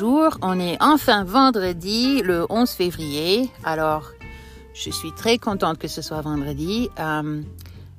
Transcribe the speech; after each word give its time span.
On 0.00 0.60
est 0.60 0.76
enfin 0.80 1.24
vendredi, 1.24 2.22
le 2.22 2.46
11 2.50 2.70
février. 2.70 3.50
Alors, 3.64 4.12
je 4.72 4.90
suis 4.90 5.12
très 5.12 5.38
contente 5.38 5.78
que 5.78 5.88
ce 5.88 6.02
soit 6.02 6.20
vendredi. 6.20 6.88
Euh, 7.00 7.42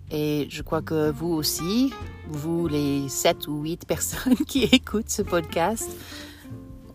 et 0.10 0.48
je 0.50 0.62
crois 0.62 0.82
que 0.82 1.12
vous 1.12 1.34
aussi, 1.34 1.94
vous 2.28 2.68
les 2.68 3.10
7 3.10 3.48
ou 3.48 3.64
8 3.64 3.86
personnes 3.86 4.36
qui 4.48 4.64
écoutent 4.64 5.10
ce 5.10 5.24
podcast. 5.24 5.90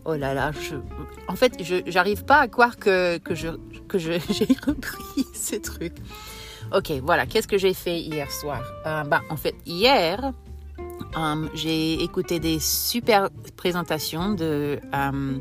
Oh 0.05 0.15
là 0.15 0.33
là, 0.33 0.51
en 1.27 1.35
fait, 1.35 1.63
je 1.63 1.87
n'arrive 1.93 2.25
pas 2.25 2.39
à 2.39 2.47
croire 2.47 2.77
que, 2.77 3.17
que 3.19 3.35
je 3.35 3.49
que 3.87 3.97
j'ai 3.99 4.17
repris 4.65 5.25
ce 5.35 5.55
truc. 5.55 5.93
Ok, 6.75 6.91
voilà, 7.03 7.27
qu'est-ce 7.27 7.47
que 7.47 7.59
j'ai 7.59 7.75
fait 7.75 7.99
hier 7.99 8.31
soir? 8.31 8.61
Euh, 8.87 9.03
bah, 9.03 9.21
En 9.29 9.37
fait, 9.37 9.55
hier, 9.67 10.31
euh, 11.17 11.47
j'ai 11.53 12.03
écouté 12.03 12.39
des 12.39 12.59
super 12.59 13.29
présentations 13.55 14.33
de, 14.33 14.79
euh, 14.93 15.39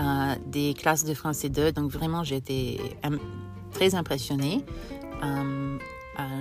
euh, 0.00 0.34
des 0.46 0.74
classes 0.74 1.04
de 1.04 1.14
français 1.14 1.48
2, 1.48 1.72
donc 1.72 1.90
vraiment 1.90 2.24
j'étais 2.24 2.78
très 3.72 3.94
impressionnée. 3.94 4.64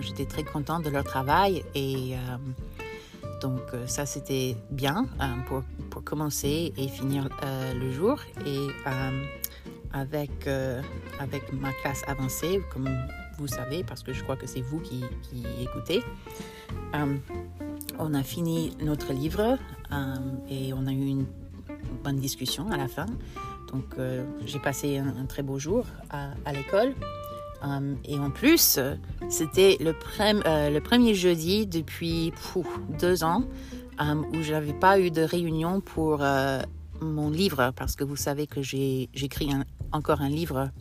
j'étais 0.02 0.26
très 0.26 0.44
contente 0.44 0.84
de 0.84 0.90
leur 0.90 1.04
travail 1.04 1.64
et 1.76 2.16
donc 3.42 3.62
ça 3.86 4.06
c'était 4.06 4.58
bien 4.70 5.06
pour, 5.48 5.64
pour, 5.90 6.04
commencer 6.04 6.74
et 6.76 6.88
finir 6.88 7.30
le 7.76 7.92
jour. 7.92 8.20
Et 8.46 8.68
avec, 9.94 10.48
avec 11.20 11.54
ma 11.54 11.72
classe 11.74 12.04
avancée, 12.08 12.62
comme 12.74 12.90
vous 13.38 13.48
savez, 13.48 13.84
parce 13.84 14.04
que 14.04 14.14
je 14.14 14.24
crois 14.24 14.36
que 14.36 14.48
c'est 14.48 14.62
vous 14.62 14.80
qui, 14.80 15.04
qui 15.22 15.46
écoutez 15.62 16.04
on 18.02 18.16
a 18.16 18.24
fini 18.24 18.74
notre 18.82 19.14
livre 19.14 19.58
euh, 19.92 20.16
et 20.50 20.74
on 20.74 20.88
a 20.88 20.92
eu 20.92 21.06
une 21.06 21.28
bonne 22.04 22.18
discussion 22.18 22.70
à 22.72 22.78
la 22.78 22.88
fin. 22.88 23.06
Donc, 23.72 23.86
euh, 23.98 24.26
j'ai 24.46 24.60
passé 24.60 24.98
un, 24.98 25.26
très 25.26 25.44
beau 25.44 25.60
jour 25.60 25.86
à, 26.10 26.52
l'école. 26.52 26.94
Euh, 27.64 27.94
et 28.04 28.18
en 28.18 28.32
plus, 28.32 28.80
c'était 29.30 29.78
le, 29.80 29.94
le, 29.94 30.80
premier 30.80 31.14
jeudi 31.14 31.68
depuis 31.68 32.34
deux 33.00 33.24
ans 33.24 33.44
où 34.34 34.42
je 34.42 34.52
n'avais 34.52 34.74
pas 34.74 35.00
eu 35.00 35.12
de 35.12 35.22
réunion 35.22 35.80
pour 35.80 36.24
mon 37.02 37.30
livre, 37.30 37.72
parce 37.76 37.96
que 37.96 38.04
vous 38.04 38.16
savez 38.16 38.48
que 38.48 38.64
j'ai 38.64 39.10
écrit 39.14 39.52
encore 39.92 40.22
un 40.22 40.30
livre, 40.30 40.72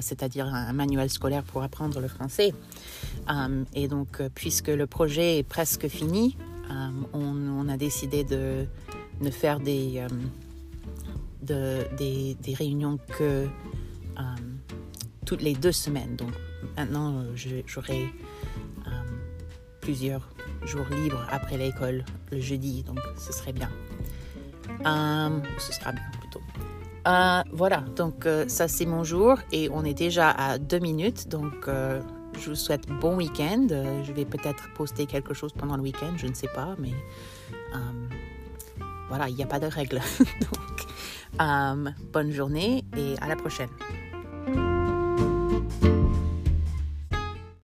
c'est-à-dire 0.00 0.46
un 0.46 0.72
manuel 0.72 1.10
scolaire 1.10 1.42
pour 1.42 1.64
apprendre 1.64 1.98
le 1.98 2.06
français. 2.06 2.54
et 3.74 3.88
donc, 3.88 4.22
puisque 4.36 4.68
le 4.68 4.86
projet 4.86 5.38
est 5.38 5.42
presque 5.42 5.88
fini, 5.88 6.36
euh, 6.70 6.90
on, 7.12 7.68
a 7.68 7.76
décidé 7.76 8.24
de, 8.24 8.66
ne 9.20 9.30
faire 9.30 9.60
des, 9.60 10.04
euh, 11.50 11.82
des, 11.98 12.34
des, 12.34 12.54
réunions 12.54 12.98
que 13.18 13.46
euh, 13.46 14.22
toutes 15.26 15.42
les 15.42 15.54
deux 15.54 15.72
semaines. 15.72 16.16
Donc 16.16 16.32
maintenant, 16.76 17.24
j'aurai 17.66 18.12
plusieurs 19.80 20.30
jours 20.64 20.86
libres 20.90 21.26
après 21.30 21.58
l'école 21.58 22.06
le 22.32 22.40
jeudi, 22.40 22.82
donc 22.84 22.98
ce 23.18 23.32
serait 23.32 23.52
bien. 23.52 23.68
ce 25.58 25.72
sera 25.72 25.92
bien 25.92 26.02
plutôt. 26.20 26.40
voilà, 27.52 27.84
donc 27.96 28.26
ça 28.48 28.66
c'est 28.66 28.86
mon 28.86 29.04
jour 29.04 29.38
et 29.52 29.68
on 29.70 29.84
est 29.84 29.94
déjà 29.94 30.30
à 30.30 30.58
deux 30.58 30.78
minutes, 30.78 31.28
donc 31.28 31.68
je 32.38 32.50
vous 32.50 32.56
souhaite 32.56 32.86
bon 32.88 33.16
week-end. 33.16 33.66
Euh, 33.70 34.02
je 34.04 34.12
vais 34.12 34.24
peut-être 34.24 34.72
poster 34.74 35.06
quelque 35.06 35.34
chose 35.34 35.52
pendant 35.52 35.76
le 35.76 35.82
week-end, 35.82 36.14
je 36.16 36.26
ne 36.26 36.34
sais 36.34 36.48
pas, 36.54 36.74
mais 36.78 36.92
euh, 37.74 38.08
voilà, 39.08 39.28
il 39.28 39.34
n'y 39.34 39.42
a 39.42 39.46
pas 39.46 39.60
de 39.60 39.66
règles. 39.66 40.00
Donc, 40.18 40.86
euh, 41.40 41.90
bonne 42.12 42.32
journée 42.32 42.84
et 42.96 43.14
à 43.20 43.28
la 43.28 43.36
prochaine. 43.36 43.70